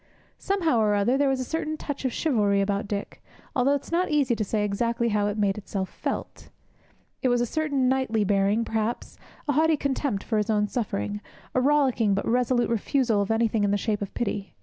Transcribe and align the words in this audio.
Somehow 0.39 0.79
or 0.79 0.95
other, 0.95 1.15
there 1.15 1.29
was 1.29 1.39
a 1.39 1.43
certain 1.45 1.77
touch 1.77 2.05
of 2.05 2.11
chivalry 2.11 2.59
about 2.59 2.87
Dick, 2.87 3.21
although 3.55 3.75
it 3.75 3.83
is 3.83 3.91
not 3.91 4.09
easy 4.09 4.35
to 4.35 4.43
say 4.43 4.63
exactly 4.65 5.09
how 5.09 5.27
it 5.27 5.37
made 5.37 5.59
itself 5.59 5.89
felt. 5.91 6.49
It 7.21 7.29
was 7.29 7.39
a 7.39 7.45
certain 7.45 7.87
knightly 7.87 8.23
bearing, 8.23 8.65
perhaps, 8.65 9.19
a 9.47 9.51
haughty 9.51 9.77
contempt 9.77 10.23
for 10.23 10.37
his 10.37 10.49
own 10.49 10.67
suffering, 10.67 11.21
a 11.53 11.61
rollicking 11.61 12.15
but 12.15 12.27
resolute 12.27 12.71
refusal 12.71 13.21
of 13.21 13.29
anything 13.29 13.63
in 13.63 13.69
the 13.69 13.77
shape 13.77 14.01
of 14.01 14.11
pity. 14.15 14.55